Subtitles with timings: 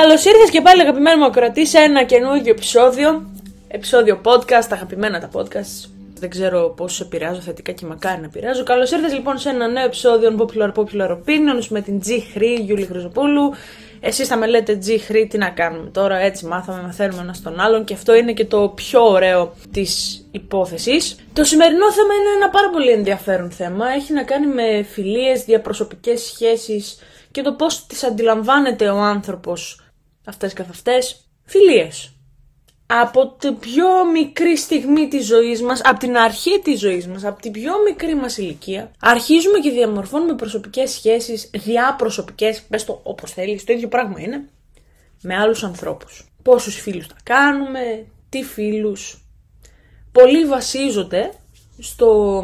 [0.00, 3.30] Καλώς ήρθες και πάλι αγαπημένο μου ακροατή σε ένα καινούργιο επεισόδιο.
[3.68, 5.88] Επεισόδιο podcast, τα αγαπημένα τα podcast.
[6.18, 8.62] Δεν ξέρω πώς σε επηρεάζω θετικά και μακάρι να επηρεάζω.
[8.62, 12.84] Καλώς ήρθες λοιπόν σε ένα νέο επεισόδιο Popular Popular Opinions με την G Χρή Γιούλη
[12.84, 13.54] Χρυζοπούλου.
[14.00, 17.60] Εσείς θα με λέτε G Χρή, τι να κάνουμε τώρα, έτσι μάθαμε, μαθαίνουμε ένα τον
[17.60, 21.16] άλλον και αυτό είναι και το πιο ωραίο της υπόθεσης.
[21.32, 23.88] Το σημερινό θέμα είναι ένα πάρα πολύ ενδιαφέρον θέμα.
[23.88, 26.98] Έχει να κάνει με φιλίες, διαπροσωπικές σχέσεις
[27.30, 29.82] και το πώς τις αντιλαμβάνεται ο άνθρωπος
[30.28, 32.12] αυτές καθ' αυτές φιλίες.
[32.86, 37.40] Από την πιο μικρή στιγμή της ζωής μας, από την αρχή της ζωής μας, από
[37.40, 43.64] την πιο μικρή μας ηλικία, αρχίζουμε και διαμορφώνουμε προσωπικές σχέσεις, διαπροσωπικές, πες το όπως θέλεις,
[43.64, 44.48] το ίδιο πράγμα είναι,
[45.22, 46.32] με άλλους ανθρώπους.
[46.42, 49.22] Πόσους φίλους θα κάνουμε, τι φίλους.
[50.12, 51.32] Πολλοί βασίζονται
[51.78, 52.42] στο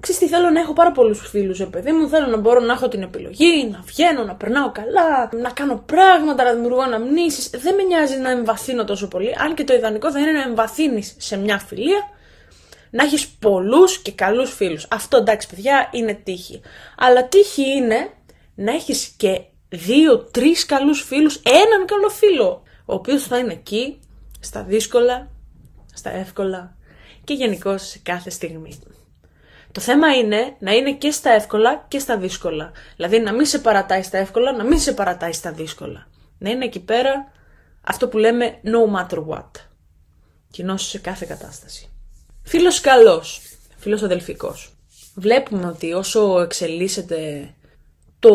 [0.00, 2.08] Ξέρεις τι θέλω να έχω πάρα πολλούς φίλους, ε, παιδί μου.
[2.08, 6.44] Θέλω να μπορώ να έχω την επιλογή, να βγαίνω, να περνάω καλά, να κάνω πράγματα,
[6.44, 7.50] να δημιουργώ αναμνήσεις.
[7.50, 9.34] Δεν με νοιάζει να εμβαθύνω τόσο πολύ.
[9.38, 12.08] Αν και το ιδανικό θα είναι να εμβαθύνεις σε μια φιλία,
[12.90, 14.86] να έχεις πολλούς και καλούς φίλους.
[14.90, 16.60] Αυτό εντάξει, παιδιά, είναι τύχη.
[16.96, 18.10] Αλλά τύχη είναι
[18.54, 24.00] να έχεις και δύο-τρει καλούς φίλους, έναν καλό φίλο, ο οποίος θα είναι εκεί
[24.40, 25.30] στα δύσκολα,
[25.94, 26.76] στα εύκολα
[27.24, 28.78] και γενικώς σε κάθε στιγμή.
[29.72, 32.72] Το θέμα είναι να είναι και στα εύκολα και στα δύσκολα.
[32.96, 36.06] Δηλαδή να μην σε παρατάει στα εύκολα, να μην σε παρατάει στα δύσκολα.
[36.38, 37.32] Να είναι εκεί πέρα
[37.80, 39.50] αυτό που λέμε no matter what.
[40.50, 41.88] Κοινός σε κάθε κατάσταση.
[42.42, 43.42] Φίλος καλός,
[43.76, 44.74] φίλος αδελφικός.
[45.14, 47.50] Βλέπουμε ότι όσο εξελίσσεται
[48.18, 48.34] το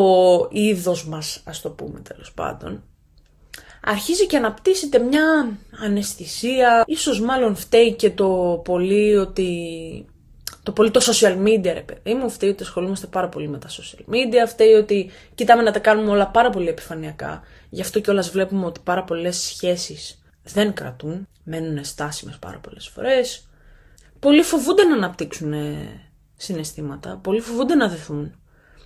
[0.52, 2.84] είδος μας, ας το πούμε τέλος πάντων,
[3.84, 10.06] αρχίζει και αναπτύσσεται μια αναισθησία, ίσως μάλλον φταίει και το πολύ ότι
[10.66, 12.30] το πολύ το social media, ρε παιδί μου.
[12.30, 14.48] Φταίει ότι ασχολούμαστε πάρα πολύ με τα social media.
[14.48, 17.42] Φταίει ότι κοιτάμε να τα κάνουμε όλα πάρα πολύ επιφανειακά.
[17.70, 21.28] Γι' αυτό κιόλας βλέπουμε ότι πάρα πολλές σχέσεις δεν κρατούν.
[21.44, 23.48] Μένουν στάσιμες πάρα πολλές φορές.
[24.20, 25.54] Πολλοί φοβούνται να αναπτύξουν
[26.36, 27.20] συναισθήματα.
[27.24, 28.36] Πολλοί φοβούνται να δεθούν.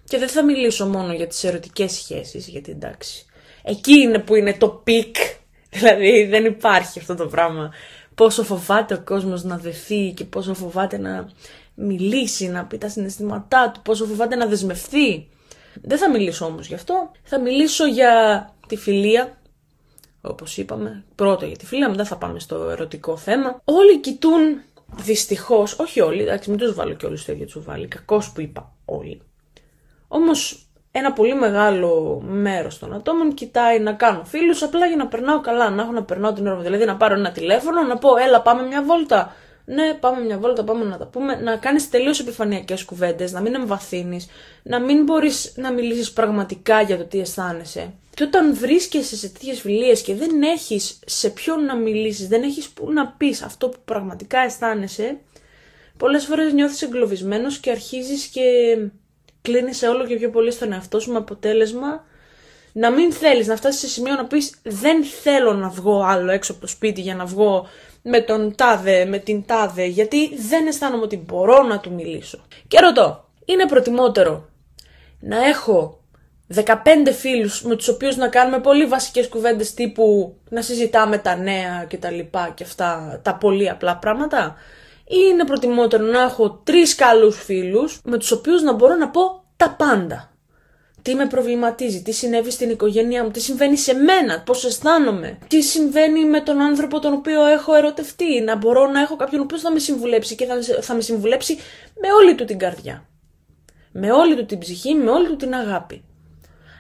[0.03, 3.25] Και δεν θα μιλήσω μόνο για τις ερωτικές σχέσεις, γιατί εντάξει,
[3.63, 5.16] εκεί είναι που είναι το πικ,
[5.75, 7.72] δηλαδή δεν υπάρχει αυτό το πράγμα.
[8.19, 11.30] Πόσο φοβάται ο κόσμος να δεθεί και πόσο φοβάται να
[11.75, 15.28] μιλήσει, να πει τα συναισθήματά του, πόσο φοβάται να δεσμευθεί.
[15.81, 17.12] Δεν θα μιλήσω όμως γι' αυτό.
[17.24, 19.38] Θα μιλήσω για τη φιλία,
[20.22, 21.03] όπως είπαμε.
[21.16, 23.62] Πρώτα για τη φιλία, μετά θα πάμε στο ερωτικό θέμα.
[23.63, 24.62] Όλοι κοιτούν,
[24.96, 28.75] δυστυχώς, όχι όλοι, εντάξει μην τους βάλω και όλους στο ίδιο τσουβάλι, κακός που είπα
[28.86, 29.22] όλοι.
[30.07, 30.69] Όμως
[31.00, 35.70] ένα πολύ μεγάλο μέρος των ατόμων κοιτάει να κάνω φίλους απλά για να περνάω καλά,
[35.70, 36.62] να έχω να περνάω την ώρα μου.
[36.62, 39.34] Δηλαδή να πάρω ένα τηλέφωνο, να πω έλα πάμε μια βόλτα,
[39.66, 43.56] ναι, πάμε μια βόλτα, πάμε να τα πούμε, να κάνεις τελείως επιφανειακές κουβέντες, να μην
[43.56, 44.28] εμβαθύνεις,
[44.64, 47.94] να μην μπορείς να μιλήσεις πραγματικά για το τι αισθάνεσαι.
[48.14, 52.70] Και όταν βρίσκεσαι σε τέτοιες φιλίες και δεν έχεις σε ποιον να μιλήσεις, δεν έχεις
[52.70, 55.18] που να πεις αυτό που πραγματικά αισθάνεσαι,
[55.98, 58.42] πολλές φορές νιώθεις εγκλωβισμένος και αρχίζεις και
[59.41, 62.03] κλείνει όλο και πιο πολύ στον εαυτό σου με αποτέλεσμα
[62.73, 66.51] να μην θέλεις να φτάσεις σε σημείο να πεις δεν θέλω να βγω άλλο έξω
[66.51, 67.67] από το σπίτι για να βγω
[68.01, 72.39] με τον τάδε, με την τάδε, γιατί δεν αισθάνομαι ότι μπορώ να του μιλήσω.
[72.67, 74.50] Και ρωτώ, είναι προτιμότερο
[75.19, 76.00] να έχω
[76.56, 76.63] 15
[77.17, 81.97] φίλους με τους οποίους να κάνουμε πολύ βασικές κουβέντες τύπου να συζητάμε τα νέα και
[81.97, 84.78] τα λοιπά και αυτά τα πολύ απλά πράγματα ή
[85.09, 89.75] είναι προτιμότερο να έχω τρεις καλούς φίλους με τους οποίους να μπορώ να πω τα
[89.78, 90.30] πάντα
[91.01, 95.62] τι με προβληματίζει, τι συνέβη στην οικογένειά μου, τι συμβαίνει σε μένα, πώς αισθάνομαι, τι
[95.62, 99.62] συμβαίνει με τον άνθρωπο τον οποίο έχω ερωτευτεί, να μπορώ να έχω κάποιον ο οποίος
[99.62, 101.57] θα με συμβουλέψει και θα, θα με συμβουλέψει
[102.01, 103.07] με όλη του την καρδιά.
[103.92, 106.04] Με όλη του την ψυχή, με όλη του την αγάπη.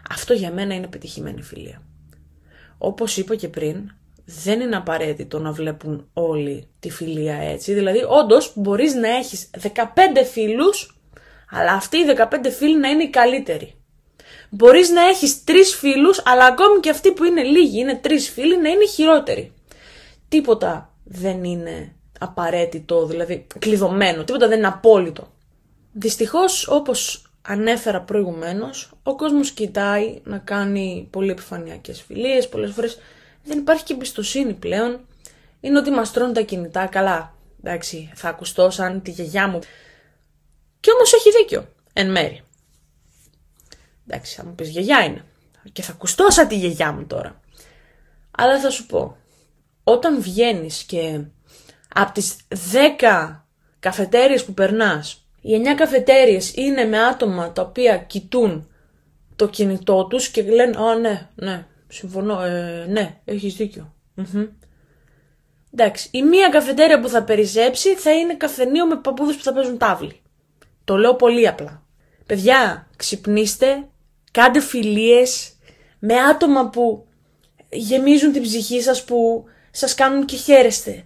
[0.09, 1.81] Αυτό για μένα είναι πετυχημένη φιλία.
[2.77, 3.91] Όπως είπα και πριν,
[4.31, 7.73] δεν είναι απαραίτητο να βλέπουν όλοι τη φιλία έτσι.
[7.73, 10.99] Δηλαδή, όντως μπορείς να έχεις 15 φίλους,
[11.49, 13.73] αλλά αυτοί οι 15 φίλοι να είναι οι καλύτεροι.
[14.49, 18.57] Μπορείς να έχεις τρεις φίλους, αλλά ακόμη και αυτοί που είναι λίγοι, είναι τρεις φίλοι,
[18.57, 19.53] να είναι χειρότεροι.
[20.27, 25.27] Τίποτα δεν είναι απαραίτητο, δηλαδή κλειδωμένο, τίποτα δεν είναι απόλυτο.
[25.91, 32.97] Δυστυχώς, όπως ανέφερα προηγουμένως, ο κόσμος κοιτάει να κάνει πολύ επιφανειακές φιλίες, πολλές φορές
[33.43, 34.99] δεν υπάρχει και εμπιστοσύνη πλέον.
[35.59, 39.59] Είναι ότι μας τρώνε τα κινητά, καλά, εντάξει, θα ακουστώ σαν τη γιαγιά μου.
[40.79, 42.43] Και όμως έχει δίκιο, εν μέρη.
[44.07, 45.25] Εντάξει, θα μου πεις γιαγιά είναι.
[45.71, 47.41] Και θα ακουστώ σαν τη γιαγιά μου τώρα.
[48.31, 49.17] Αλλά θα σου πω,
[49.83, 51.21] όταν βγαίνεις και
[51.93, 52.35] από τις
[52.71, 53.45] 10
[53.79, 58.69] καφετέριες που περνάς, οι 9 καφετέριες είναι με άτομα τα οποία κοιτούν
[59.35, 63.93] το κινητό τους και λένε «Α, ναι, ναι, συμφωνώ, ε, ναι, έχεις δίκιο».
[65.73, 69.77] Εντάξει, η μία καφετέρια που θα περισσέψει θα είναι καφενείο με παππούδες που θα παίζουν
[69.77, 70.21] τάβλη.
[70.83, 71.83] Το λέω πολύ απλά.
[72.25, 73.87] Παιδιά, ξυπνήστε,
[74.31, 75.53] κάντε φιλίες
[75.99, 77.07] με άτομα που
[77.69, 81.03] γεμίζουν την ψυχή σας, που σας κάνουν και χαίρεστε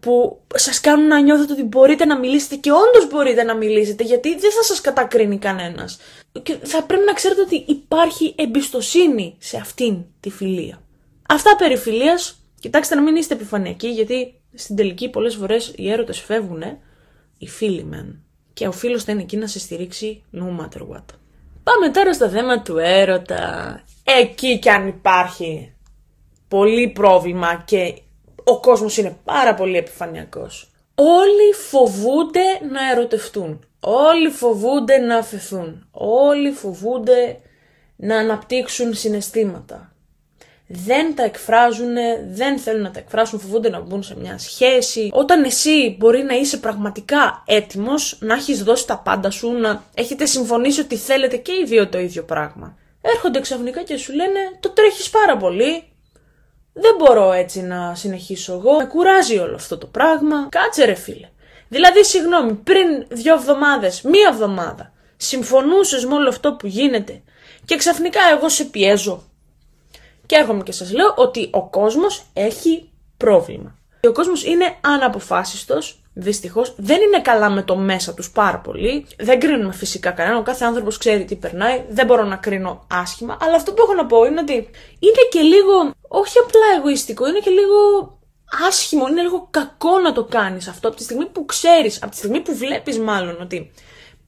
[0.00, 4.38] που σας κάνουν να νιώθετε ότι μπορείτε να μιλήσετε και όντως μπορείτε να μιλήσετε γιατί
[4.38, 5.98] δεν θα σας κατακρίνει κανένας.
[6.42, 10.82] Και θα πρέπει να ξέρετε ότι υπάρχει εμπιστοσύνη σε αυτήν τη φιλία.
[11.28, 16.20] Αυτά περί φιλίας, κοιτάξτε να μην είστε επιφανειακοί γιατί στην τελική πολλές φορές οι έρωτες
[16.20, 16.62] φεύγουν,
[17.38, 18.22] οι φίλοι μεν.
[18.52, 21.04] Και ο φίλος θα είναι εκεί να σε στηρίξει no matter what.
[21.62, 23.82] Πάμε τώρα στο θέμα του έρωτα.
[24.04, 25.72] Εκεί κι αν υπάρχει
[26.48, 27.94] πολύ πρόβλημα και
[28.44, 30.70] ο κόσμος είναι πάρα πολύ επιφανειακός.
[30.94, 33.64] Όλοι φοβούνται να ερωτευτούν.
[33.88, 35.88] Όλοι φοβούνται να αφαιθούν.
[35.90, 37.40] Όλοι φοβούνται
[37.96, 39.92] να αναπτύξουν συναισθήματα.
[40.66, 41.94] Δεν τα εκφράζουν,
[42.28, 45.10] δεν θέλουν να τα εκφράσουν, φοβούνται να μπουν σε μια σχέση.
[45.12, 50.26] Όταν εσύ μπορεί να είσαι πραγματικά έτοιμος, να έχεις δώσει τα πάντα σου, να έχετε
[50.26, 52.78] συμφωνήσει ότι θέλετε και οι δύο το ίδιο πράγμα.
[53.00, 55.84] Έρχονται ξαφνικά και σου λένε το τρέχεις πάρα πολύ,
[56.72, 58.76] δεν μπορώ έτσι να συνεχίσω εγώ.
[58.76, 60.48] Με κουράζει όλο αυτό το πράγμα.
[60.48, 61.28] Κάτσε ρε φίλε.
[61.68, 67.22] Δηλαδή, συγγνώμη, πριν δύο εβδομάδες, μία εβδομάδα, συμφωνούσες με όλο αυτό που γίνεται
[67.64, 69.22] και ξαφνικά εγώ σε πιέζω.
[70.26, 73.78] Και έρχομαι και σας λέω ότι ο κόσμος έχει πρόβλημα.
[74.02, 79.06] Ο κόσμος είναι αναποφάσιστος Δυστυχώς δεν είναι καλά με το μέσα τους πάρα πολύ.
[79.18, 80.38] Δεν κρίνουμε φυσικά κανέναν.
[80.38, 81.84] Ο κάθε άνθρωπος ξέρει τι περνάει.
[81.88, 83.36] Δεν μπορώ να κρίνω άσχημα.
[83.40, 84.52] Αλλά αυτό που έχω να πω είναι ότι
[84.98, 85.72] είναι και λίγο,
[86.08, 87.74] όχι απλά εγωιστικό, είναι και λίγο
[88.68, 92.16] άσχημο, είναι λίγο κακό να το κάνεις αυτό από τη στιγμή που ξέρεις, από τη
[92.16, 93.72] στιγμή που βλέπεις μάλλον ότι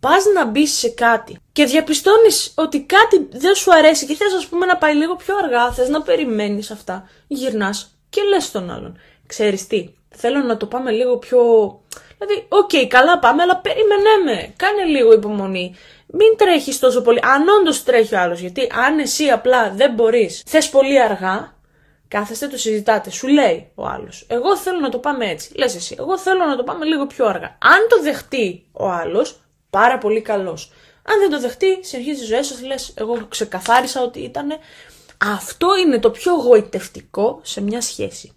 [0.01, 4.47] πας να μπεις σε κάτι και διαπιστώνεις ότι κάτι δεν σου αρέσει και θες, ας
[4.47, 7.09] πούμε, να πάει λίγο πιο αργά, θες να περιμένεις αυτά.
[7.27, 8.99] Γυρνάς και λες τον άλλον.
[9.27, 11.41] Ξέρεις τι, θέλω να το πάμε λίγο πιο...
[12.19, 14.53] Δηλαδή, OK, okay, καλά πάμε, αλλά περίμενέ με.
[14.57, 15.75] Κάνε λίγο υπομονή.
[16.07, 17.21] Μην τρέχεις τόσο πολύ.
[17.23, 21.58] Αν όντως τρέχει ο άλλος, γιατί αν εσύ απλά δεν μπορείς, θες πολύ αργά,
[22.09, 23.11] κάθεστε, το συζητάτε.
[23.11, 24.27] Σου λέει ο άλλος.
[24.29, 25.51] Εγώ θέλω να το πάμε έτσι.
[25.55, 25.97] Λες εσύ.
[25.99, 27.47] Εγώ θέλω να το πάμε λίγο πιο αργά.
[27.47, 29.41] Αν το δεχτεί ο άλλος,
[29.71, 30.73] πάρα πολύ καλός.
[31.03, 32.93] Αν δεν το δεχτεί, συνεχίζει τη ζωή σα, λες.
[32.97, 34.49] Εγώ ξεκαθάρισα ότι ήταν.
[35.37, 38.33] Αυτό είναι το πιο γοητευτικό σε μια σχέση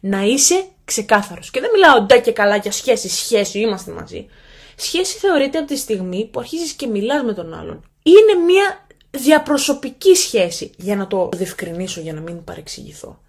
[0.00, 1.50] να είσαι ξεκάθαρος.
[1.50, 4.28] Και δεν μιλάω ντε και καλά για σχέση, σχέση, είμαστε μαζί.
[4.76, 7.90] Σχέση θεωρείται από τη στιγμή που αρχίζεις και μιλάς με τον άλλον.
[8.02, 13.20] Είναι μια διαπροσωπική σχέση, για να το διευκρινίσω, για να μην παρεξηγηθώ.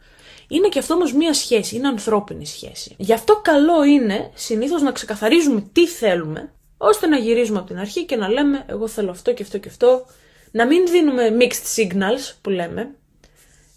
[0.47, 2.95] Είναι και αυτό όμως μια σχέση, είναι ανθρώπινη σχέση.
[2.97, 8.05] Γι' αυτό καλό είναι συνήθως να ξεκαθαρίζουμε τι θέλουμε, ώστε να γυρίζουμε από την αρχή
[8.05, 10.05] και να λέμε: Εγώ θέλω αυτό και αυτό και αυτό.
[10.51, 12.95] Να μην δίνουμε mixed signals που λέμε,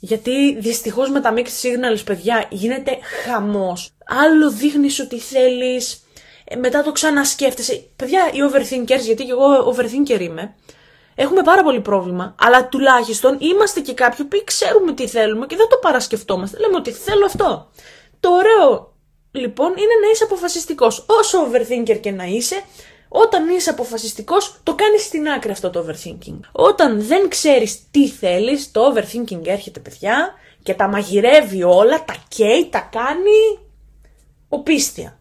[0.00, 3.90] γιατί δυστυχώς με τα mixed signals, παιδιά, γίνεται χαμός.
[4.06, 6.02] Άλλο δείχνεις ότι θέλεις,
[6.44, 7.85] ε, μετά το ξανασκέφτεσαι.
[7.97, 10.54] Παιδιά, οι overthinkers, γιατί και εγώ overthinker είμαι,
[11.14, 15.69] έχουμε πάρα πολύ πρόβλημα, αλλά τουλάχιστον είμαστε και κάποιοι που ξέρουμε τι θέλουμε και δεν
[15.69, 16.59] το παρασκεφτόμαστε.
[16.59, 17.71] Λέμε ότι θέλω αυτό.
[18.21, 18.92] Το ωραίο,
[19.31, 21.04] λοιπόν, είναι να είσαι αποφασιστικός.
[21.09, 22.62] Όσο overthinker και να είσαι,
[23.09, 26.40] όταν είσαι αποφασιστικός, το κάνεις στην άκρη αυτό το overthinking.
[26.52, 32.69] Όταν δεν ξέρεις τι θέλεις, το overthinking έρχεται, παιδιά, και τα μαγειρεύει όλα, τα καίει,
[32.71, 33.69] τα κάνει
[34.49, 35.19] οπίστια.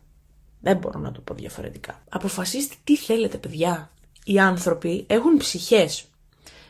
[0.61, 2.03] Δεν μπορώ να το πω διαφορετικά.
[2.09, 3.91] Αποφασίστε τι θέλετε, παιδιά.
[4.25, 6.05] Οι άνθρωποι έχουν ψυχές.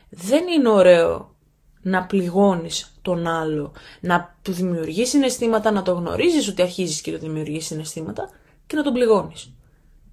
[0.09, 1.35] Δεν είναι ωραίο
[1.81, 7.17] να πληγώνεις τον άλλο, να του δημιουργείς συναισθήματα, να το γνωρίζεις ότι αρχίζεις και το
[7.17, 8.29] δημιουργείς συναισθήματα
[8.67, 9.53] και να τον πληγώνεις.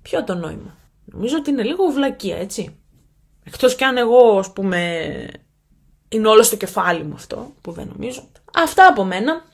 [0.03, 2.77] Ποιο το νόημα; Νομίζω ότι είναι λίγο βλακεία, έτσι.
[3.45, 5.03] Εκτός κι αν εγώ, ας πούμε,
[6.09, 8.29] είναι όλο στο κεφάλι μου αυτό, που δεν νομίζω.
[8.55, 9.47] Αυτά από μένα.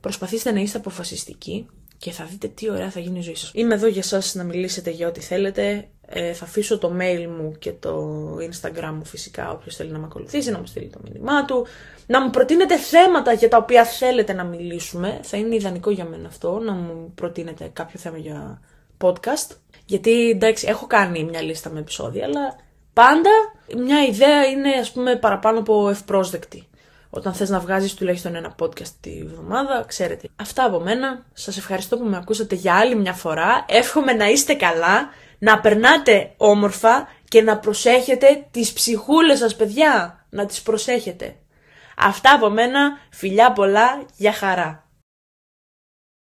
[0.00, 1.66] Προσπαθήστε να είστε αποφασιστικοί
[1.98, 3.50] και θα δείτε τι ωραία θα γίνει η ζωή σας.
[3.54, 5.88] Είμαι εδώ για σας να μιλήσετε για ό,τι θέλετε.
[6.14, 10.04] Ε, θα αφήσω το mail μου και το instagram μου φυσικά όποιος θέλει να με
[10.04, 11.66] ακολουθήσει, να μου στείλει το μήνυμά του.
[12.06, 15.18] Να μου προτείνετε θέματα για τα οποία θέλετε να μιλήσουμε.
[15.22, 18.60] Θα είναι ιδανικό για μένα αυτό, να μου προτείνετε κάποιο θέμα για
[19.00, 19.56] podcast.
[19.86, 22.56] Γιατί εντάξει, έχω κάνει μια λίστα με επεισόδια, αλλά
[22.92, 23.30] Πάντα
[23.76, 26.66] μια ιδέα είναι ας πούμε παραπάνω από ευπρόσδεκτη.
[27.10, 30.28] Όταν θες να βγάζεις τουλάχιστον ένα podcast τη βδομάδα, ξέρετε.
[30.36, 31.24] Αυτά από μένα.
[31.32, 33.64] Σας ευχαριστώ που με ακούσατε για άλλη μια φορά.
[33.68, 35.08] Εύχομαι να είστε καλά,
[35.42, 40.24] να περνάτε όμορφα και να προσέχετε τις ψυχούλες σας παιδιά.
[40.30, 41.36] Να τις προσέχετε.
[41.96, 44.81] Αυτά από μένα, φιλιά πολλά, για χαρά.